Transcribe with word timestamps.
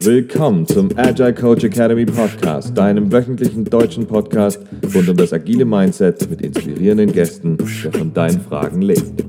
Willkommen 0.00 0.66
zum 0.66 0.88
Agile 0.96 1.34
Coach 1.34 1.64
Academy 1.64 2.06
Podcast, 2.06 2.76
deinem 2.76 3.12
wöchentlichen 3.12 3.66
deutschen 3.66 4.06
Podcast 4.06 4.60
rund 4.94 5.08
um 5.10 5.16
das 5.16 5.34
agile 5.34 5.66
Mindset 5.66 6.30
mit 6.30 6.40
inspirierenden 6.40 7.12
Gästen, 7.12 7.58
der 7.58 7.92
von 7.92 8.14
deinen 8.14 8.40
Fragen 8.40 8.80
lebt. 8.80 9.24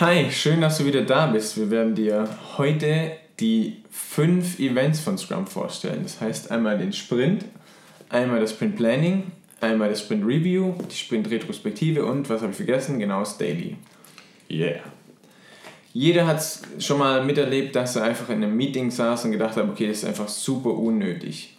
Hi, 0.00 0.28
schön, 0.30 0.60
dass 0.60 0.78
du 0.78 0.86
wieder 0.86 1.02
da 1.02 1.26
bist. 1.26 1.56
Wir 1.56 1.70
werden 1.70 1.94
dir 1.94 2.28
heute 2.58 3.12
die 3.38 3.84
fünf 3.90 4.58
Events 4.58 4.98
von 4.98 5.18
Scrum 5.18 5.46
vorstellen. 5.46 6.00
Das 6.02 6.20
heißt 6.20 6.50
einmal 6.50 6.78
den 6.78 6.92
Sprint, 6.92 7.44
einmal 8.08 8.40
das 8.40 8.50
Sprint 8.50 8.74
Planning, 8.74 9.30
einmal 9.60 9.88
das 9.88 10.00
Sprint 10.00 10.26
Review, 10.26 10.74
die 10.90 10.96
Sprint 10.96 11.30
Retrospektive 11.30 12.04
und, 12.04 12.28
was 12.28 12.40
habe 12.42 12.50
ich 12.50 12.56
vergessen, 12.56 12.98
genau 12.98 13.20
das 13.20 13.38
Daily. 13.38 13.76
Yeah. 14.50 14.80
Jeder 15.92 16.26
hat 16.26 16.38
es 16.38 16.62
schon 16.78 16.98
mal 16.98 17.24
miterlebt, 17.24 17.74
dass 17.74 17.96
er 17.96 18.04
einfach 18.04 18.28
in 18.28 18.42
einem 18.42 18.56
Meeting 18.56 18.90
saß 18.90 19.24
und 19.24 19.32
gedacht 19.32 19.56
hat, 19.56 19.68
okay, 19.68 19.88
das 19.88 19.98
ist 19.98 20.04
einfach 20.04 20.28
super 20.28 20.74
unnötig. 20.74 21.56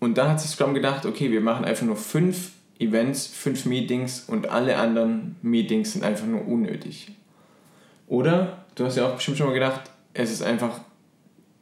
Und 0.00 0.16
da 0.16 0.30
hat 0.30 0.40
sich 0.40 0.50
Scrum 0.50 0.74
gedacht, 0.74 1.04
okay, 1.06 1.30
wir 1.30 1.40
machen 1.40 1.64
einfach 1.64 1.84
nur 1.84 1.96
fünf 1.96 2.52
Events, 2.78 3.26
fünf 3.26 3.66
Meetings 3.66 4.24
und 4.26 4.48
alle 4.48 4.76
anderen 4.76 5.36
Meetings 5.42 5.92
sind 5.92 6.04
einfach 6.04 6.26
nur 6.26 6.46
unnötig. 6.46 7.12
Oder, 8.06 8.64
du 8.74 8.84
hast 8.84 8.96
ja 8.96 9.06
auch 9.06 9.16
bestimmt 9.16 9.38
schon 9.38 9.46
mal 9.46 9.54
gedacht, 9.54 9.82
es 10.12 10.30
ist 10.30 10.42
einfach 10.42 10.80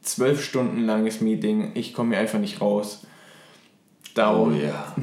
zwölf 0.01 0.43
Stunden 0.43 0.85
langes 0.85 1.21
Meeting, 1.21 1.71
ich 1.75 1.93
komme 1.93 2.11
hier 2.11 2.19
einfach 2.19 2.39
nicht 2.39 2.61
raus. 2.61 3.05
Darum, 4.15 4.53
Oh 4.53 4.57
ja. 4.57 4.95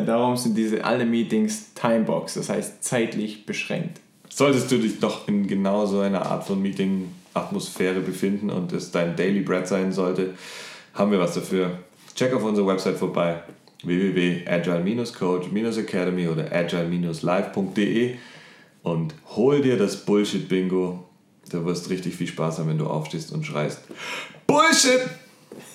darum 0.06 0.36
sind 0.36 0.56
diese 0.56 0.84
alle 0.84 1.04
Meetings 1.04 1.74
Timebox, 1.74 2.34
das 2.34 2.48
heißt 2.48 2.82
zeitlich 2.82 3.46
beschränkt. 3.46 4.00
Solltest 4.32 4.70
du 4.70 4.78
dich 4.78 5.00
doch 5.00 5.26
in 5.28 5.46
genau 5.46 5.84
so 5.86 6.00
einer 6.00 6.24
Art 6.26 6.44
von 6.44 6.62
Meeting-Atmosphäre 6.62 8.00
befinden 8.00 8.48
und 8.48 8.72
es 8.72 8.90
dein 8.90 9.14
Daily 9.16 9.40
Bread 9.40 9.68
sein 9.68 9.92
sollte, 9.92 10.32
haben 10.94 11.10
wir 11.10 11.18
was 11.18 11.34
dafür. 11.34 11.80
Check 12.14 12.32
auf 12.32 12.44
unserer 12.44 12.68
Website 12.68 12.96
vorbei 12.96 13.42
www.agile-coach-academy 13.82 16.28
oder 16.28 16.52
agile-live.de 16.52 18.14
und 18.82 19.14
hol 19.36 19.62
dir 19.62 19.76
das 19.76 20.04
Bullshit-Bingo. 20.04 21.04
Du 21.50 21.64
wirst 21.64 21.90
richtig 21.90 22.14
viel 22.14 22.26
Spaß 22.26 22.58
haben, 22.58 22.68
wenn 22.68 22.78
du 22.78 22.86
aufstehst 22.86 23.32
und 23.32 23.44
schreist. 23.44 23.80
Bullshit! 24.46 25.00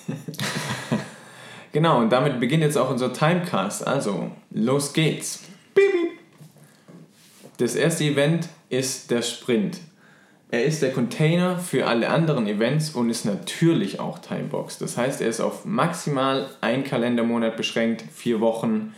Genau, 1.76 2.00
und 2.00 2.10
damit 2.10 2.40
beginnt 2.40 2.62
jetzt 2.62 2.78
auch 2.78 2.88
unser 2.88 3.12
Timecast. 3.12 3.86
Also, 3.86 4.30
los 4.50 4.94
geht's. 4.94 5.42
Das 7.58 7.74
erste 7.74 8.04
Event 8.04 8.48
ist 8.68 9.10
der 9.10 9.22
Sprint. 9.22 9.78
Er 10.50 10.64
ist 10.64 10.82
der 10.82 10.92
Container 10.92 11.58
für 11.58 11.86
alle 11.86 12.08
anderen 12.08 12.46
Events 12.46 12.90
und 12.90 13.10
ist 13.10 13.24
natürlich 13.24 13.98
auch 13.98 14.18
Timebox. 14.18 14.78
Das 14.78 14.96
heißt, 14.96 15.20
er 15.20 15.28
ist 15.28 15.40
auf 15.40 15.64
maximal 15.64 16.48
ein 16.60 16.84
Kalendermonat 16.84 17.56
beschränkt, 17.56 18.04
vier 18.14 18.40
Wochen 18.40 18.94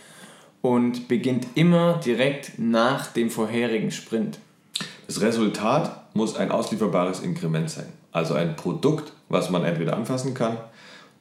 und 0.60 1.08
beginnt 1.08 1.46
immer 1.54 2.00
direkt 2.04 2.58
nach 2.58 3.06
dem 3.06 3.30
vorherigen 3.30 3.92
Sprint. 3.92 4.38
Das 5.06 5.20
Resultat 5.20 6.14
muss 6.14 6.36
ein 6.36 6.50
auslieferbares 6.50 7.20
Inkrement 7.20 7.70
sein. 7.70 7.86
Also 8.12 8.34
ein 8.34 8.56
Produkt, 8.56 9.12
was 9.28 9.50
man 9.50 9.64
entweder 9.64 9.96
anfassen 9.96 10.34
kann 10.34 10.58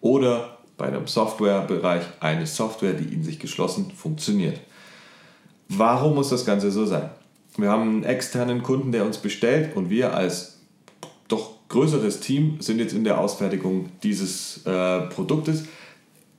oder 0.01 0.57
bei 0.75 0.87
einem 0.87 1.07
Softwarebereich 1.07 2.03
eine 2.19 2.47
Software, 2.47 2.93
die 2.93 3.13
in 3.13 3.23
sich 3.23 3.39
geschlossen 3.39 3.91
funktioniert. 3.91 4.59
Warum 5.69 6.15
muss 6.15 6.29
das 6.29 6.45
Ganze 6.45 6.71
so 6.71 6.85
sein? 6.85 7.09
Wir 7.57 7.69
haben 7.69 7.81
einen 7.81 8.03
externen 8.03 8.61
Kunden, 8.61 8.91
der 8.91 9.05
uns 9.05 9.17
bestellt 9.17 9.75
und 9.75 9.89
wir 9.89 10.13
als 10.13 10.59
doch 11.27 11.55
größeres 11.69 12.19
Team 12.19 12.57
sind 12.61 12.79
jetzt 12.79 12.93
in 12.93 13.03
der 13.03 13.19
Ausfertigung 13.19 13.89
dieses 14.03 14.65
äh, 14.65 15.01
Produktes. 15.07 15.65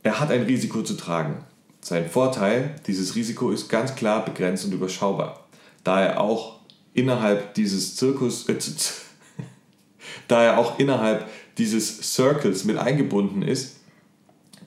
Er 0.02 0.20
hat 0.20 0.30
ein 0.30 0.42
Risiko 0.42 0.83
zu 0.83 0.95
tragen. 0.95 1.45
Sein 1.80 2.08
Vorteil, 2.08 2.77
dieses 2.86 3.14
Risiko 3.17 3.51
ist 3.51 3.68
ganz 3.68 3.95
klar 3.95 4.24
begrenzt 4.24 4.64
und 4.64 4.73
überschaubar, 4.73 5.46
da 5.84 6.01
er 6.01 6.20
auch 6.20 6.61
innerhalb 6.95 7.55
dieses 7.55 7.96
Zirkus, 7.96 8.48
äh, 8.48 8.56
da 10.29 10.42
er 10.42 10.58
auch 10.58 10.79
innerhalb 10.79 11.29
dieses 11.58 12.14
Circles 12.14 12.64
mit 12.64 12.79
eingebunden 12.79 13.42
ist, 13.42 13.77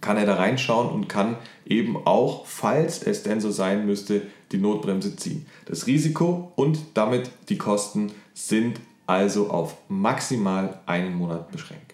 kann 0.02 0.18
er 0.18 0.26
da 0.26 0.36
reinschauen 0.36 0.90
und 0.90 1.08
kann 1.08 1.38
eben 1.66 1.96
auch, 2.06 2.46
falls 2.46 3.04
es 3.04 3.24
denn 3.24 3.40
so 3.40 3.52
sein 3.52 3.86
müsste, 3.86 4.24
die 4.52 4.58
Notbremse 4.58 5.16
ziehen. 5.16 5.46
Das 5.66 5.88
Risiko 5.88 6.52
und 6.56 6.80
damit 6.96 7.30
die 7.50 7.58
Kosten 7.58 8.12
sind 8.34 8.80
also 9.08 9.50
auf 9.50 9.78
maximal 9.88 10.80
einen 10.86 11.16
Monat 11.16 11.52
beschränkt. 11.52 11.94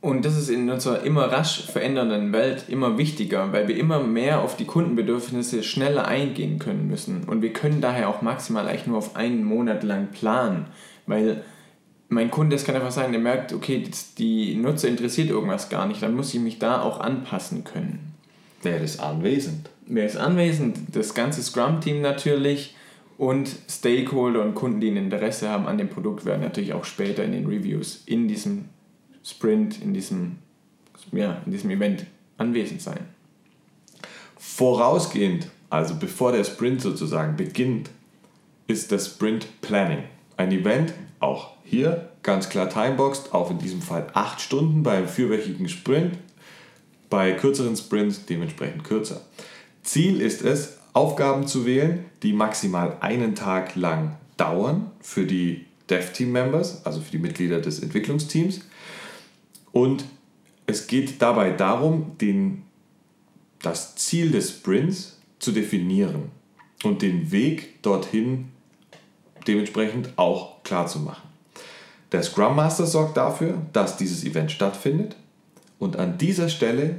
Und 0.00 0.24
das 0.24 0.36
ist 0.36 0.48
in 0.48 0.68
unserer 0.68 1.04
immer 1.04 1.26
rasch 1.26 1.62
verändernden 1.62 2.32
Welt 2.32 2.64
immer 2.68 2.98
wichtiger, 2.98 3.52
weil 3.52 3.68
wir 3.68 3.76
immer 3.76 4.00
mehr 4.00 4.42
auf 4.42 4.56
die 4.56 4.64
Kundenbedürfnisse 4.64 5.62
schneller 5.62 6.08
eingehen 6.08 6.58
können 6.58 6.88
müssen. 6.88 7.22
Und 7.24 7.40
wir 7.40 7.52
können 7.52 7.80
daher 7.80 8.08
auch 8.08 8.20
maximal 8.20 8.66
eigentlich 8.66 8.88
nur 8.88 8.98
auf 8.98 9.14
einen 9.14 9.44
Monat 9.44 9.84
lang 9.84 10.08
planen, 10.08 10.66
weil 11.06 11.44
mein 12.12 12.30
Kunde, 12.30 12.56
es 12.56 12.64
kann 12.64 12.74
einfach 12.74 12.92
sein, 12.92 13.12
der 13.12 13.20
merkt, 13.20 13.52
okay, 13.52 13.82
das- 13.88 14.14
die 14.14 14.54
Nutzer 14.54 14.88
interessiert 14.88 15.30
irgendwas 15.30 15.68
gar 15.68 15.86
nicht, 15.86 16.02
dann 16.02 16.14
muss 16.14 16.32
ich 16.34 16.40
mich 16.40 16.58
da 16.58 16.82
auch 16.82 17.00
anpassen 17.00 17.64
können. 17.64 18.12
Wer 18.62 18.80
ist 18.80 19.00
anwesend? 19.00 19.70
Wer 19.86 20.06
ist 20.06 20.16
anwesend? 20.16 20.78
Das 20.92 21.14
ganze 21.14 21.42
Scrum-Team 21.42 22.00
natürlich 22.00 22.76
und 23.18 23.50
Stakeholder 23.68 24.42
und 24.42 24.54
Kunden, 24.54 24.80
die 24.80 24.90
ein 24.90 24.96
Interesse 24.96 25.48
haben 25.48 25.66
an 25.66 25.78
dem 25.78 25.88
Produkt, 25.88 26.24
werden 26.24 26.42
natürlich 26.42 26.72
auch 26.72 26.84
später 26.84 27.24
in 27.24 27.32
den 27.32 27.46
Reviews 27.46 28.02
in 28.06 28.28
diesem 28.28 28.66
Sprint, 29.24 29.80
in 29.82 29.94
diesem, 29.94 30.38
ja, 31.12 31.40
in 31.44 31.52
diesem 31.52 31.70
Event 31.70 32.06
anwesend 32.38 32.82
sein. 32.82 33.00
Vorausgehend, 34.38 35.48
also 35.70 35.94
bevor 35.94 36.32
der 36.32 36.44
Sprint 36.44 36.80
sozusagen 36.82 37.36
beginnt, 37.36 37.90
ist 38.66 38.92
das 38.92 39.06
Sprint 39.06 39.46
Planning. 39.60 40.04
Ein 40.36 40.52
Event, 40.52 40.94
auch 41.22 41.52
hier 41.64 42.10
ganz 42.22 42.48
klar 42.48 42.68
timeboxed, 42.68 43.32
auch 43.32 43.50
in 43.50 43.58
diesem 43.58 43.82
Fall 43.82 44.06
8 44.12 44.40
Stunden 44.40 44.82
beim 44.82 45.08
vierwöchigen 45.08 45.68
Sprint, 45.68 46.18
bei 47.08 47.32
kürzeren 47.32 47.76
Sprints 47.76 48.26
dementsprechend 48.26 48.84
kürzer. 48.84 49.20
Ziel 49.82 50.20
ist 50.20 50.42
es, 50.42 50.78
Aufgaben 50.92 51.46
zu 51.46 51.64
wählen, 51.64 52.04
die 52.22 52.32
maximal 52.32 52.98
einen 53.00 53.34
Tag 53.34 53.76
lang 53.76 54.16
dauern 54.36 54.90
für 55.00 55.24
die 55.24 55.64
Dev-Team-Members, 55.88 56.84
also 56.84 57.00
für 57.00 57.12
die 57.12 57.18
Mitglieder 57.18 57.60
des 57.60 57.80
Entwicklungsteams. 57.80 58.60
Und 59.72 60.04
es 60.66 60.86
geht 60.86 61.20
dabei 61.22 61.50
darum, 61.50 62.18
den 62.18 62.62
das 63.62 63.96
Ziel 63.96 64.30
des 64.30 64.50
Sprints 64.50 65.20
zu 65.38 65.52
definieren 65.52 66.30
und 66.82 67.02
den 67.02 67.30
Weg 67.32 67.82
dorthin 67.82 68.51
dementsprechend 69.46 70.10
auch 70.16 70.62
klar 70.62 70.86
zu 70.86 71.00
machen. 71.00 71.22
Der 72.12 72.22
Scrum 72.22 72.56
Master 72.56 72.86
sorgt 72.86 73.16
dafür, 73.16 73.62
dass 73.72 73.96
dieses 73.96 74.24
Event 74.24 74.52
stattfindet 74.52 75.16
und 75.78 75.96
an 75.96 76.18
dieser 76.18 76.48
Stelle 76.48 76.96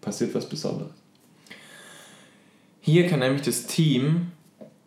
passiert 0.00 0.34
was 0.34 0.48
Besonderes. 0.48 0.92
Hier 2.80 3.06
kann 3.06 3.20
nämlich 3.20 3.42
das 3.42 3.66
Team 3.66 4.32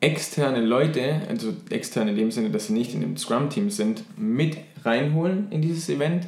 externe 0.02 0.62
Leute, 0.62 1.22
also 1.30 1.54
externe 1.70 2.12
in 2.12 2.18
dem 2.18 2.32
Sinne, 2.32 2.52
dass 2.52 2.68
sie 2.68 2.74
nicht 2.74 2.94
in 2.94 3.02
dem 3.02 3.18
Scrum-Team 3.18 3.72
sind, 3.72 4.04
mit 4.18 4.58
reinholen 4.84 5.48
in 5.52 5.62
dieses 5.62 5.90
Event 5.90 6.28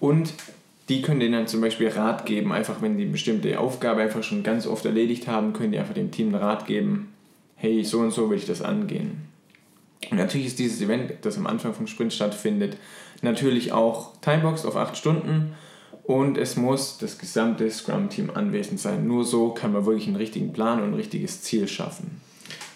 und 0.00 0.32
die 0.88 1.02
können 1.02 1.20
denen 1.20 1.34
dann 1.34 1.46
zum 1.46 1.60
Beispiel 1.60 1.88
Rat 1.88 2.26
geben, 2.26 2.52
einfach 2.52 2.82
wenn 2.82 2.98
die 2.98 3.04
bestimmte 3.04 3.60
Aufgabe 3.60 4.02
einfach 4.02 4.24
schon 4.24 4.42
ganz 4.42 4.66
oft 4.66 4.84
erledigt 4.84 5.28
haben, 5.28 5.52
können 5.52 5.70
die 5.70 5.78
einfach 5.78 5.94
dem 5.94 6.10
Team 6.10 6.34
Rat 6.34 6.66
geben, 6.66 7.12
hey, 7.60 7.84
so 7.84 8.00
und 8.00 8.10
so 8.10 8.30
will 8.30 8.38
ich 8.38 8.46
das 8.46 8.62
angehen. 8.62 9.28
Und 10.10 10.16
natürlich 10.16 10.46
ist 10.46 10.58
dieses 10.58 10.80
Event, 10.80 11.12
das 11.22 11.36
am 11.36 11.46
Anfang 11.46 11.74
vom 11.74 11.86
Sprint 11.86 12.12
stattfindet, 12.12 12.78
natürlich 13.20 13.72
auch 13.72 14.16
timeboxed 14.22 14.64
auf 14.64 14.76
8 14.76 14.96
Stunden 14.96 15.52
und 16.04 16.38
es 16.38 16.56
muss 16.56 16.96
das 16.96 17.18
gesamte 17.18 17.70
Scrum-Team 17.70 18.30
anwesend 18.30 18.80
sein. 18.80 19.06
Nur 19.06 19.26
so 19.26 19.50
kann 19.50 19.72
man 19.72 19.84
wirklich 19.84 20.06
einen 20.06 20.16
richtigen 20.16 20.54
Plan 20.54 20.80
und 20.80 20.90
ein 20.90 20.94
richtiges 20.94 21.42
Ziel 21.42 21.68
schaffen. 21.68 22.22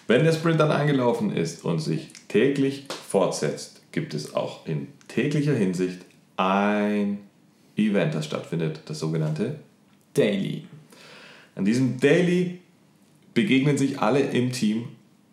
Wenn 0.07 0.23
der 0.23 0.33
Sprint 0.33 0.59
dann 0.59 0.69
angelaufen 0.69 1.35
ist 1.35 1.65
und 1.65 1.79
sich 1.79 2.11
täglich 2.27 2.85
fortsetzt, 3.09 3.81
gibt 3.91 4.13
es 4.13 4.35
auch 4.35 4.67
in 4.67 4.87
täglicher 5.07 5.55
Hinsicht 5.55 6.01
ein 6.37 7.19
Event, 7.75 8.13
das 8.13 8.25
stattfindet, 8.25 8.81
das 8.85 8.99
sogenannte 8.99 9.55
Daily. 10.13 10.65
An 11.55 11.65
diesem 11.65 11.99
Daily 11.99 12.59
begegnen 13.35 13.77
sich 13.77 13.99
alle 13.99 14.21
im 14.21 14.51
Team 14.51 14.85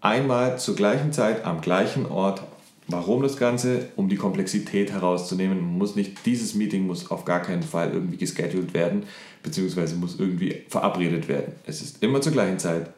einmal 0.02 0.58
zur 0.58 0.74
gleichen 0.74 1.12
Zeit 1.12 1.46
am 1.46 1.62
gleichen 1.62 2.04
Ort. 2.04 2.42
Warum 2.88 3.22
das 3.22 3.36
Ganze? 3.38 3.88
Um 3.96 4.08
die 4.08 4.16
Komplexität 4.16 4.90
herauszunehmen. 4.90 5.58
Man 5.58 5.78
muss 5.78 5.94
nicht, 5.94 6.26
dieses 6.26 6.54
Meeting 6.54 6.86
muss 6.86 7.10
auf 7.10 7.24
gar 7.24 7.40
keinen 7.40 7.62
Fall 7.62 7.92
irgendwie 7.92 8.16
gescheduled 8.18 8.74
werden, 8.74 9.04
beziehungsweise 9.42 9.94
muss 9.94 10.18
irgendwie 10.18 10.62
verabredet 10.68 11.28
werden. 11.28 11.54
Es 11.64 11.80
ist 11.80 12.02
immer 12.02 12.20
zur 12.20 12.32
gleichen 12.32 12.58
Zeit, 12.58 12.90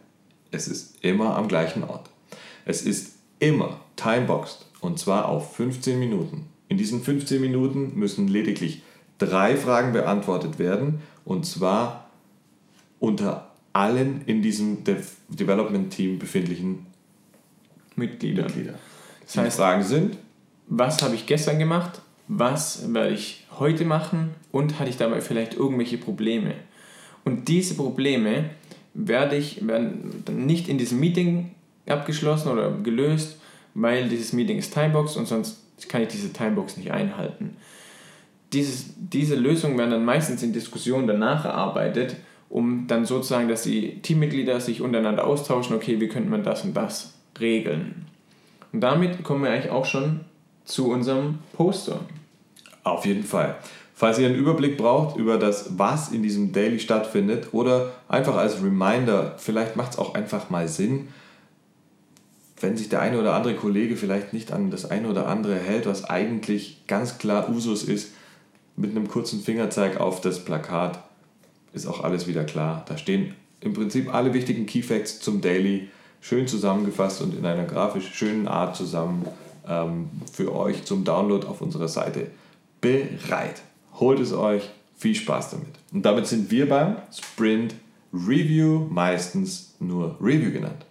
es 0.51 0.67
ist 0.67 0.97
immer 1.05 1.37
am 1.37 1.49
gleichen 1.49 1.85
Ort. 1.85 2.09
Es 2.65 2.83
ist 2.83 3.17
immer 3.39 3.81
timeboxed 3.97 4.67
und 4.81 4.99
zwar 4.99 5.29
auf 5.29 5.55
15 5.55 5.99
Minuten. 5.99 6.47
In 6.69 6.79
diesen 6.79 7.03
15 7.03 7.43
Minuten 7.43 7.93
müssen 7.95 8.27
lediglich 8.27 8.83
drei 9.19 9.57
Fragen 9.57 9.93
beantwortet 9.93 10.59
werden 10.59 11.03
und 11.27 11.45
zwar 11.45 12.09
unter 13.01 13.54
allen 13.75 14.23
in 14.25 14.41
diesem 14.41 14.85
De 14.85 14.97
Development 15.29 15.93
Team 15.93 16.19
befindlichen 16.19 16.87
Mitgliedern. 17.97 18.47
Mitglieder. 18.47 18.79
Das 19.23 19.37
heißt, 19.37 19.57
Fragen 19.59 19.83
sind, 19.83 20.17
was 20.67 21.03
habe 21.03 21.15
ich 21.15 21.27
gestern 21.27 21.59
gemacht, 21.59 22.01
was 22.29 22.93
werde 22.95 23.15
ich 23.15 23.47
heute 23.59 23.85
machen 23.85 24.31
und 24.51 24.79
hatte 24.79 24.91
ich 24.91 24.97
dabei 24.97 25.21
vielleicht 25.21 25.55
irgendwelche 25.55 25.99
Probleme. 25.99 26.55
Und 27.25 27.49
diese 27.49 27.75
Probleme 27.75 28.51
werde 28.95 29.37
ich, 29.37 29.67
werden 29.67 30.23
dann 30.25 30.47
nicht 30.47 30.69
in 30.69 30.79
diesem 30.79 31.01
Meeting 31.01 31.55
abgeschlossen 31.87 32.49
oder 32.49 32.71
gelöst, 32.71 33.39
weil 33.75 34.09
dieses 34.09 34.33
Meeting 34.33 34.59
ist 34.59 34.73
Timebox 34.73 35.17
und 35.17 35.27
sonst 35.27 35.61
kann 35.89 36.03
ich 36.03 36.09
diese 36.09 36.33
Timebox 36.33 36.77
nicht 36.77 36.93
einhalten. 36.93 37.57
Dieses, 38.53 38.95
diese 38.97 39.35
Lösungen 39.35 39.77
werden 39.77 39.91
dann 39.91 40.05
meistens 40.05 40.43
in 40.43 40.53
Diskussionen 40.53 41.09
danach 41.09 41.45
erarbeitet, 41.45 42.17
um 42.49 42.87
dann 42.87 43.05
sozusagen, 43.05 43.49
dass 43.49 43.63
die 43.63 44.01
Teammitglieder 44.03 44.61
sich 44.61 44.81
untereinander 44.81 45.27
austauschen, 45.27 45.77
okay, 45.77 46.01
wie 46.01 46.09
könnte 46.09 46.31
man 46.31 46.43
das 46.43 46.65
und 46.65 46.75
das 46.75 47.15
regeln. 47.41 48.07
Und 48.73 48.81
damit 48.81 49.23
kommen 49.23 49.45
wir 49.45 49.51
eigentlich 49.51 49.71
auch 49.71 49.87
schon 49.87 50.21
zu 50.65 50.91
unserem 50.91 51.39
Poster. 51.53 52.01
Auf 52.83 53.07
jeden 53.07 53.25
Fall. 53.25 53.57
Falls 53.95 54.19
ihr 54.19 54.27
einen 54.27 54.35
Überblick 54.35 54.77
braucht 54.77 55.17
über 55.17 55.39
das, 55.39 55.79
was 55.79 56.11
in 56.11 56.23
diesem 56.23 56.53
Daily 56.53 56.81
stattfindet 56.81 57.49
oder 57.53 57.93
einfach 58.09 58.37
als 58.37 58.63
Reminder, 58.63 59.35
vielleicht 59.39 59.77
macht 59.77 59.93
es 59.93 59.99
auch 59.99 60.15
einfach 60.15 60.51
mal 60.51 60.67
Sinn, 60.67 61.09
wenn 62.61 62.77
sich 62.77 62.89
der 62.89 63.01
eine 63.01 63.21
oder 63.21 63.35
andere 63.35 63.55
Kollege 63.55 63.97
vielleicht 63.97 64.33
nicht 64.33 64.53
an 64.53 64.71
das 64.71 64.91
eine 64.91 65.09
oder 65.09 65.29
andere 65.29 65.55
hält, 65.55 65.87
was 65.87 66.05
eigentlich 66.05 66.87
ganz 66.89 67.19
klar 67.19 67.49
Usus 67.49 67.85
ist, 67.85 68.13
mit 68.77 68.91
einem 68.91 69.07
kurzen 69.07 69.41
Fingerzeig 69.41 70.01
auf 70.01 70.21
das 70.21 70.45
Plakat 70.45 70.99
ist 71.75 71.87
auch 71.87 72.03
alles 72.03 72.27
wieder 72.27 72.45
klar. 72.45 72.85
Da 72.89 72.97
stehen 72.97 73.35
im 73.61 73.75
Prinzip 73.75 74.13
alle 74.13 74.33
wichtigen 74.33 74.67
Key 74.67 74.83
Facts 74.83 75.21
zum 75.21 75.41
Daily 75.41 75.89
schön 76.21 76.47
zusammengefasst 76.47 77.21
und 77.21 77.37
in 77.37 77.45
einer 77.45 77.65
grafisch 77.65 78.15
schönen 78.15 78.49
Art 78.49 78.77
zusammen 78.77 79.27
ähm, 79.69 80.09
für 80.33 80.55
euch 80.55 80.85
zum 80.85 81.05
Download 81.05 81.47
auf 81.47 81.61
unserer 81.61 81.89
Seite 81.89 82.29
bereit. 82.81 83.63
Holt 83.99 84.21
es 84.21 84.33
euch, 84.33 84.71
viel 84.97 85.15
Spaß 85.15 85.51
damit. 85.51 85.69
Und 85.93 86.03
damit 86.03 86.27
sind 86.27 86.51
wir 86.51 86.69
beim 86.69 86.97
Sprint 87.13 87.75
Review, 88.13 88.87
meistens 88.91 89.75
nur 89.81 90.17
Review 90.21 90.53
genannt. 90.53 90.87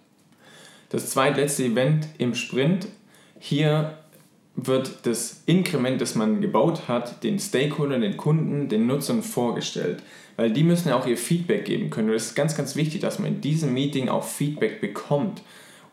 Das 0.90 1.10
zweitletzte 1.10 1.64
Event 1.64 2.06
im 2.18 2.34
Sprint. 2.34 2.86
Hier 3.40 3.98
wird 4.56 5.06
das 5.06 5.42
Inkrement, 5.46 6.00
das 6.00 6.14
man 6.14 6.40
gebaut 6.40 6.88
hat, 6.88 7.24
den 7.24 7.38
Stakeholdern, 7.38 8.02
den 8.02 8.16
Kunden, 8.16 8.68
den 8.68 8.86
Nutzern 8.86 9.22
vorgestellt. 9.22 10.02
Weil 10.36 10.52
die 10.52 10.64
müssen 10.64 10.88
ja 10.88 10.96
auch 10.96 11.06
ihr 11.06 11.16
Feedback 11.16 11.64
geben 11.64 11.90
können. 11.90 12.08
Und 12.10 12.14
es 12.14 12.26
ist 12.26 12.34
ganz, 12.34 12.56
ganz 12.56 12.76
wichtig, 12.76 13.00
dass 13.00 13.18
man 13.18 13.28
in 13.28 13.40
diesem 13.40 13.72
Meeting 13.72 14.08
auch 14.08 14.24
Feedback 14.24 14.80
bekommt, 14.80 15.42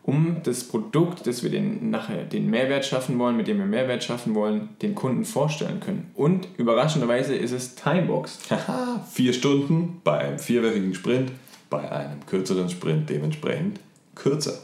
um 0.02 0.38
das 0.42 0.64
Produkt, 0.64 1.26
das 1.26 1.42
wir 1.42 1.50
den, 1.50 1.90
nachher 1.90 2.24
den 2.24 2.50
Mehrwert 2.50 2.84
schaffen 2.84 3.18
wollen, 3.18 3.36
mit 3.36 3.46
dem 3.46 3.58
wir 3.58 3.66
Mehrwert 3.66 4.02
schaffen 4.02 4.34
wollen, 4.34 4.70
den 4.82 4.94
Kunden 4.94 5.24
vorstellen 5.24 5.78
können. 5.78 6.10
Und 6.14 6.48
überraschenderweise 6.56 7.36
ist 7.36 7.52
es 7.52 7.76
Timeboxed. 7.76 8.50
Haha, 8.50 9.06
vier 9.10 9.32
Stunden 9.32 10.00
bei 10.02 10.18
einem 10.18 10.38
vierwöchigen 10.38 10.94
Sprint, 10.94 11.30
bei 11.70 11.90
einem 11.90 12.26
kürzeren 12.26 12.68
Sprint 12.68 13.10
dementsprechend 13.10 13.78
kürzer. 14.16 14.58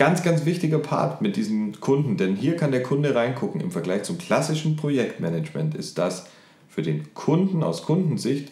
Ganz, 0.00 0.22
ganz 0.22 0.46
wichtiger 0.46 0.78
Part 0.78 1.20
mit 1.20 1.36
diesen 1.36 1.78
Kunden, 1.78 2.16
denn 2.16 2.34
hier 2.34 2.56
kann 2.56 2.72
der 2.72 2.82
Kunde 2.82 3.14
reingucken. 3.14 3.60
Im 3.60 3.70
Vergleich 3.70 4.04
zum 4.04 4.16
klassischen 4.16 4.74
Projektmanagement 4.74 5.74
ist 5.74 5.98
das 5.98 6.26
für 6.70 6.80
den 6.80 7.12
Kunden 7.12 7.62
aus 7.62 7.82
Kundensicht 7.82 8.50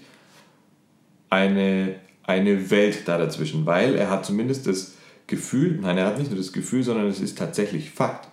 eine, 1.30 1.94
eine 2.24 2.70
Welt 2.70 3.08
da 3.08 3.16
dazwischen, 3.16 3.64
weil 3.64 3.94
er 3.94 4.10
hat 4.10 4.26
zumindest 4.26 4.66
das 4.66 4.92
Gefühl, 5.26 5.78
nein, 5.80 5.96
er 5.96 6.04
hat 6.04 6.18
nicht 6.18 6.30
nur 6.30 6.36
das 6.36 6.52
Gefühl, 6.52 6.82
sondern 6.82 7.06
es 7.06 7.18
ist 7.18 7.38
tatsächlich 7.38 7.92
Fakt. 7.92 8.28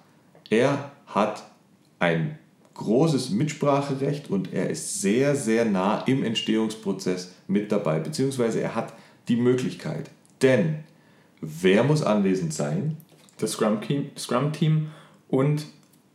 Er 0.50 0.92
hat 1.08 1.46
ein 2.00 2.38
großes 2.74 3.30
Mitspracherecht 3.30 4.30
und 4.30 4.52
er 4.52 4.70
ist 4.70 5.02
sehr, 5.02 5.38
sehr 5.38 5.64
nah 5.64 6.00
im 6.00 6.22
Entstehungsprozess 6.22 7.32
mit 7.48 7.72
dabei, 7.72 8.00
beziehungsweise 8.00 8.60
er 8.60 8.76
hat 8.76 8.92
die 9.30 9.38
Möglichkeit. 9.38 10.10
Denn 10.42 10.80
wer 11.40 11.86
muss 11.86 12.04
anwesend 12.04 12.54
sein? 12.54 12.98
Das 13.38 13.52
Scrum-Team 13.54 14.12
Scrum 14.18 14.52
-Team 14.52 14.86
und 15.30 15.66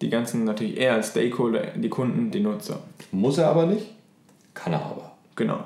die 0.01 0.09
ganzen 0.09 0.45
natürlich 0.45 0.79
eher 0.79 0.95
als 0.95 1.11
Stakeholder, 1.11 1.73
die 1.77 1.89
Kunden, 1.89 2.31
die 2.31 2.41
Nutzer. 2.41 2.83
Muss 3.13 3.39
er 3.39 3.49
aber 3.49 3.67
nicht, 3.67 3.87
kann 4.55 4.73
er 4.73 4.85
aber. 4.85 5.13
Genau. 5.37 5.65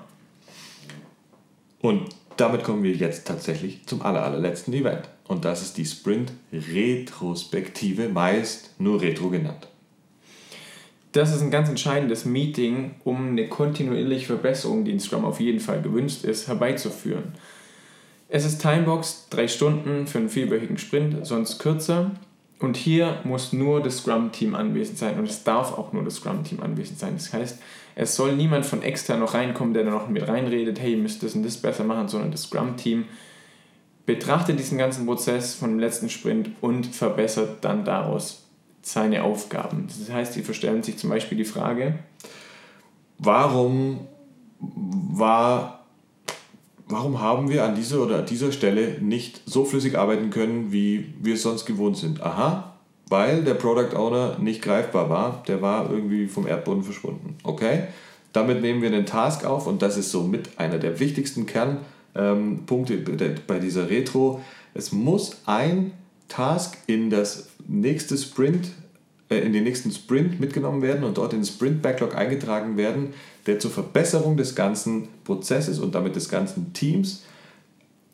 Und 1.80 2.08
damit 2.36 2.64
kommen 2.64 2.82
wir 2.82 2.92
jetzt 2.92 3.26
tatsächlich 3.26 3.86
zum 3.86 4.02
aller, 4.02 4.24
allerletzten 4.24 4.74
Event. 4.74 5.08
Und 5.28 5.44
das 5.44 5.62
ist 5.62 5.78
die 5.78 5.84
Sprint 5.84 6.32
Retrospektive, 6.52 8.08
meist 8.08 8.78
nur 8.78 9.00
Retro 9.00 9.30
genannt. 9.30 9.68
Das 11.12 11.32
ist 11.32 11.42
ein 11.42 11.52
ganz 11.52 11.68
entscheidendes 11.68 12.24
Meeting, 12.24 12.96
um 13.04 13.28
eine 13.28 13.48
kontinuierliche 13.48 14.26
Verbesserung, 14.26 14.84
die 14.84 14.90
in 14.90 14.98
Scrum 14.98 15.24
auf 15.24 15.38
jeden 15.38 15.60
Fall 15.60 15.80
gewünscht 15.80 16.24
ist, 16.24 16.48
herbeizuführen. 16.48 17.34
Es 18.34 18.44
ist 18.44 18.60
Timebox, 18.60 19.28
drei 19.30 19.46
Stunden 19.46 20.08
für 20.08 20.18
einen 20.18 20.28
vierwöchigen 20.28 20.76
Sprint, 20.76 21.24
sonst 21.24 21.60
kürzer. 21.60 22.10
Und 22.58 22.76
hier 22.76 23.20
muss 23.22 23.52
nur 23.52 23.80
das 23.80 23.98
Scrum-Team 23.98 24.56
anwesend 24.56 24.98
sein 24.98 25.20
und 25.20 25.28
es 25.28 25.44
darf 25.44 25.78
auch 25.78 25.92
nur 25.92 26.02
das 26.02 26.16
Scrum-Team 26.16 26.60
anwesend 26.60 26.98
sein. 26.98 27.14
Das 27.14 27.32
heißt, 27.32 27.60
es 27.94 28.16
soll 28.16 28.34
niemand 28.34 28.66
von 28.66 28.82
extern 28.82 29.20
noch 29.20 29.34
reinkommen, 29.34 29.72
der 29.72 29.84
da 29.84 29.92
noch 29.92 30.08
mit 30.08 30.26
reinredet, 30.26 30.80
hey, 30.80 30.94
ihr 30.94 30.98
müsst 30.98 31.22
das 31.22 31.36
und 31.36 31.44
das 31.44 31.58
besser 31.58 31.84
machen, 31.84 32.08
sondern 32.08 32.32
das 32.32 32.42
Scrum-Team 32.42 33.04
betrachtet 34.04 34.58
diesen 34.58 34.78
ganzen 34.78 35.06
Prozess 35.06 35.54
von 35.54 35.70
dem 35.70 35.78
letzten 35.78 36.10
Sprint 36.10 36.50
und 36.60 36.86
verbessert 36.86 37.58
dann 37.64 37.84
daraus 37.84 38.48
seine 38.82 39.22
Aufgaben. 39.22 39.86
Das 39.86 40.12
heißt, 40.12 40.34
die 40.34 40.42
verstellen 40.42 40.82
sich 40.82 40.96
zum 40.96 41.08
Beispiel 41.08 41.38
die 41.38 41.44
Frage, 41.44 42.00
warum 43.16 44.08
war 44.58 45.83
warum 46.88 47.20
haben 47.20 47.48
wir 47.48 47.64
an 47.64 47.74
dieser 47.74 48.02
oder 48.02 48.22
dieser 48.22 48.52
Stelle 48.52 48.98
nicht 49.00 49.42
so 49.46 49.64
flüssig 49.64 49.96
arbeiten 49.96 50.30
können, 50.30 50.72
wie 50.72 51.14
wir 51.20 51.34
es 51.34 51.42
sonst 51.42 51.64
gewohnt 51.64 51.96
sind? 51.96 52.22
Aha, 52.22 52.74
weil 53.08 53.44
der 53.44 53.54
Product 53.54 53.96
Owner 53.96 54.38
nicht 54.38 54.62
greifbar 54.62 55.10
war, 55.10 55.42
der 55.46 55.62
war 55.62 55.90
irgendwie 55.90 56.26
vom 56.26 56.46
Erdboden 56.46 56.82
verschwunden. 56.82 57.36
Okay, 57.42 57.84
damit 58.32 58.62
nehmen 58.62 58.82
wir 58.82 58.88
einen 58.88 59.06
Task 59.06 59.44
auf 59.44 59.66
und 59.66 59.82
das 59.82 59.96
ist 59.96 60.10
so 60.10 60.22
mit 60.22 60.58
einer 60.58 60.78
der 60.78 60.98
wichtigsten 61.00 61.46
Kernpunkte 61.46 62.94
ähm, 62.94 63.40
bei 63.46 63.58
dieser 63.58 63.88
Retro. 63.88 64.40
Es 64.74 64.92
muss 64.92 65.42
ein 65.46 65.92
Task 66.28 66.78
in 66.86 67.10
das 67.10 67.50
nächste 67.66 68.16
Sprint, 68.16 68.70
äh, 69.28 69.38
in 69.38 69.52
den 69.52 69.64
nächsten 69.64 69.90
Sprint 69.90 70.40
mitgenommen 70.40 70.82
werden 70.82 71.04
und 71.04 71.16
dort 71.16 71.32
in 71.32 71.40
den 71.40 71.46
Sprint 71.46 71.82
Backlog 71.82 72.14
eingetragen 72.14 72.76
werden, 72.76 73.14
der 73.46 73.58
zur 73.58 73.70
Verbesserung 73.70 74.36
des 74.36 74.54
ganzen 74.54 75.08
Prozesses 75.24 75.78
und 75.78 75.94
damit 75.94 76.16
des 76.16 76.28
ganzen 76.28 76.72
Teams 76.72 77.24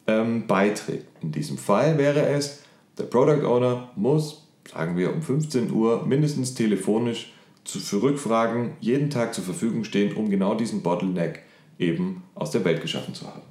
ähm, 0.06 0.46
beiträgt. 0.46 1.06
In 1.22 1.32
diesem 1.32 1.58
Fall 1.58 1.98
wäre 1.98 2.26
es, 2.26 2.62
der 2.98 3.04
Product 3.04 3.44
Owner 3.46 3.90
muss, 3.96 4.46
sagen 4.70 4.96
wir, 4.96 5.12
um 5.12 5.22
15 5.22 5.70
Uhr 5.72 6.06
mindestens 6.06 6.54
telefonisch 6.54 7.32
zu, 7.64 7.78
für 7.78 8.02
Rückfragen 8.02 8.72
jeden 8.80 9.10
Tag 9.10 9.34
zur 9.34 9.44
Verfügung 9.44 9.84
stehen, 9.84 10.14
um 10.14 10.30
genau 10.30 10.54
diesen 10.54 10.82
Bottleneck 10.82 11.42
eben 11.78 12.22
aus 12.34 12.50
der 12.50 12.64
Welt 12.64 12.82
geschaffen 12.82 13.14
zu 13.14 13.26
haben. 13.26 13.42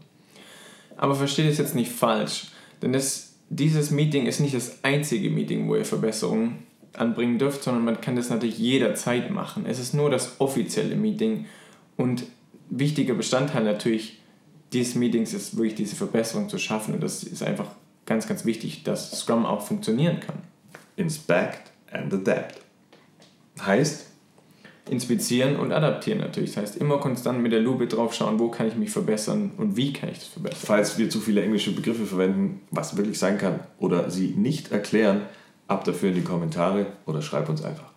Aber 0.98 1.16
versteht 1.16 1.50
es 1.50 1.58
jetzt 1.58 1.75
nicht 1.75 1.92
falsch, 1.92 2.48
denn 2.82 2.94
das, 2.94 3.34
dieses 3.50 3.92
Meeting 3.92 4.25
ist 4.25 4.39
nicht 4.39 4.54
das 4.54 4.84
einzige 4.84 5.30
Meeting, 5.30 5.68
wo 5.68 5.75
ihr 5.75 5.86
Verbesserungen 5.86 6.63
anbringen 6.93 7.38
dürft, 7.38 7.63
sondern 7.63 7.84
man 7.84 8.01
kann 8.01 8.15
das 8.15 8.29
natürlich 8.29 8.58
jederzeit 8.58 9.31
machen. 9.31 9.65
Es 9.65 9.79
ist 9.79 9.93
nur 9.93 10.10
das 10.10 10.39
offizielle 10.39 10.96
Meeting 10.96 11.46
und 11.98 12.24
wichtiger 12.69 13.13
Bestandteil 13.13 13.63
natürlich 13.63 14.19
dieses 14.74 14.96
Meetings 14.96 15.34
ist 15.34 15.58
wirklich 15.58 15.75
diese 15.75 15.96
Verbesserung 15.96 16.50
zu 16.50 16.58
schaffen 16.58 16.93
und 16.93 17.01
das 17.01 17.24
ist 17.24 17.43
einfach 17.43 17.67
ganz, 18.05 18.27
ganz 18.27 18.46
wichtig, 18.46 18.84
dass 18.84 19.12
Scrum 19.12 19.46
auch 19.46 19.62
funktionieren 19.62 20.19
kann. 20.19 20.36
Inspect 20.96 21.72
and 21.91 22.13
adapt. 22.13 22.62
Heißt? 23.62 24.08
Inspizieren 24.89 25.55
und 25.58 25.72
adaptieren 25.72 26.19
natürlich. 26.19 26.53
Das 26.53 26.63
heißt, 26.63 26.77
immer 26.77 26.98
konstant 26.98 27.41
mit 27.43 27.51
der 27.51 27.60
Lupe 27.60 27.86
drauf 27.86 28.13
schauen, 28.15 28.39
wo 28.39 28.50
kann 28.50 28.67
ich 28.67 28.75
mich 28.75 28.89
verbessern 28.89 29.51
und 29.58 29.77
wie 29.77 29.93
kann 29.93 30.10
ich 30.10 30.19
das 30.19 30.27
verbessern. 30.27 30.60
Falls 30.63 30.98
wir 30.98 31.10
zu 31.12 31.19
viele 31.19 31.43
englische 31.43 31.72
Begriffe 31.72 32.05
verwenden, 32.05 32.62
was 32.72 32.98
wirklich 32.98 33.19
sein 33.19 33.38
kann 33.38 33.60
oder 33.77 34.10
sie 34.10 34.29
nicht 34.29 34.72
erklären, 34.72 35.22
ab 35.70 35.84
dafür 35.86 36.10
in 36.10 36.16
die 36.16 36.24
Kommentare 36.24 36.88
oder 37.06 37.22
schreib 37.22 37.48
uns 37.48 37.64
einfach. 37.64 37.90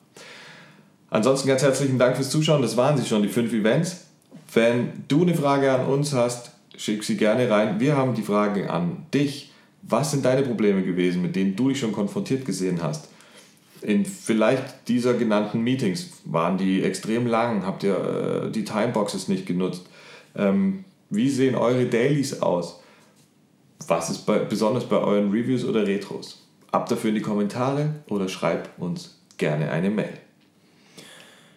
Ansonsten 1.11 1.49
ganz 1.49 1.63
herzlichen 1.63 1.99
Dank 1.99 2.17
fürs 2.17 2.31
Zuschauen. 2.31 2.63
Das 2.63 2.77
waren 2.77 2.97
sie 2.97 3.05
schon, 3.05 3.23
die 3.23 3.29
fünf 3.29 3.53
Events. 3.53 4.07
Wenn 4.55 5.05
du 5.09 5.23
eine 5.23 5.35
Frage 5.35 5.73
an 5.73 5.87
uns 5.87 6.13
hast, 6.13 6.53
schick 6.77 7.05
sie 7.05 7.17
gerne 7.17 7.51
rein. 7.51 7.81
Wir 7.81 7.97
haben 7.97 8.15
die 8.15 8.23
Frage 8.23 8.71
an 8.71 9.07
dich. 9.13 9.53
Was 9.83 10.13
sind 10.13 10.25
deine 10.25 10.43
Probleme 10.43 10.83
gewesen, 10.83 11.23
mit 11.23 11.35
denen 11.37 11.57
du 11.57 11.69
dich 11.69 11.81
schon 11.81 11.93
konfrontiert 11.93 12.45
gesehen 12.45 12.83
hast? 12.83 13.09
In 13.81 14.07
vielleicht 14.07 14.89
dieser 14.89 15.15
genannten 15.15 15.61
Meetings 15.63 16.11
waren 16.25 16.57
die 16.57 16.83
extrem 16.83 17.27
lang, 17.27 17.67
habt 17.67 17.83
ihr 17.83 18.45
äh, 18.47 18.51
die 18.51 18.65
Timeboxes 18.65 19.27
nicht 19.27 19.45
genutzt? 19.45 19.87
Ähm, 20.37 20.85
wie 21.11 21.29
sehen 21.29 21.57
eure 21.57 21.87
Dailies 21.87 22.41
aus? 22.41 22.81
Was 23.89 24.09
ist 24.09 24.21
bei, 24.21 24.39
besonders 24.39 24.85
bei 24.85 24.99
euren 24.99 25.31
Reviews 25.31 25.65
oder 25.65 25.87
Retros? 25.87 26.42
Ab 26.73 26.89
dafür 26.89 27.11
in 27.11 27.17
die 27.17 27.23
Kommentare 27.23 27.95
oder 28.09 28.29
schreib 28.29 28.71
uns 28.79 29.19
gerne 29.37 29.71
eine 29.71 29.91
Mail. 29.91 30.15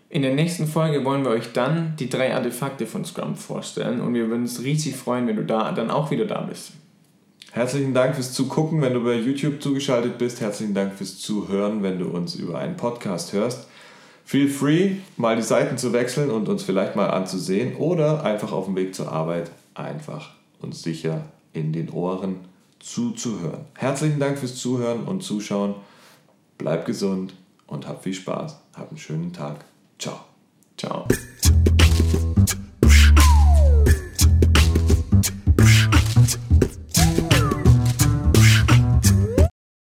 In 0.09 0.21
der 0.21 0.35
nächsten 0.35 0.67
Folge 0.67 1.03
wollen 1.03 1.23
wir 1.23 1.31
euch 1.31 1.51
dann 1.51 1.95
die 1.97 2.09
drei 2.09 2.33
Artefakte 2.33 2.85
von 2.85 3.03
Scrum 3.03 3.35
vorstellen 3.35 4.01
und 4.01 4.13
wir 4.13 4.27
würden 4.29 4.43
uns 4.43 4.61
riesig 4.61 4.95
freuen, 4.95 5.27
wenn 5.27 5.35
du 5.37 5.43
da 5.43 5.71
dann 5.71 5.89
auch 5.89 6.11
wieder 6.11 6.25
da 6.25 6.41
bist. 6.41 6.73
Herzlichen 7.51 7.93
Dank 7.93 8.15
fürs 8.15 8.33
Zugucken, 8.33 8.81
wenn 8.81 8.93
du 8.93 9.03
bei 9.03 9.15
YouTube 9.15 9.61
zugeschaltet 9.61 10.17
bist. 10.17 10.41
Herzlichen 10.41 10.73
Dank 10.73 10.93
fürs 10.93 11.19
Zuhören, 11.19 11.83
wenn 11.83 11.99
du 11.99 12.07
uns 12.07 12.35
über 12.35 12.59
einen 12.59 12.75
Podcast 12.75 13.31
hörst. 13.31 13.67
Feel 14.25 14.49
free, 14.49 14.97
mal 15.17 15.35
die 15.35 15.41
Seiten 15.41 15.77
zu 15.77 15.93
wechseln 15.93 16.31
und 16.31 16.49
uns 16.49 16.63
vielleicht 16.63 16.95
mal 16.95 17.09
anzusehen 17.09 17.75
oder 17.77 18.23
einfach 18.23 18.51
auf 18.51 18.65
dem 18.65 18.75
Weg 18.75 18.93
zur 18.93 19.11
Arbeit 19.11 19.51
einfach 19.73 20.31
und 20.61 20.75
sicher 20.75 21.25
in 21.53 21.71
den 21.71 21.89
Ohren 21.89 22.39
zuzuhören. 22.85 23.65
Herzlichen 23.73 24.19
Dank 24.19 24.37
fürs 24.37 24.55
Zuhören 24.55 25.05
und 25.05 25.21
Zuschauen. 25.23 25.75
Bleib 26.57 26.85
gesund 26.85 27.33
und 27.67 27.87
hab 27.87 28.03
viel 28.03 28.13
Spaß. 28.13 28.57
Hab 28.75 28.89
einen 28.89 28.97
schönen 28.97 29.33
Tag. 29.33 29.65
Ciao. 29.97 30.19
Ciao. 30.77 31.07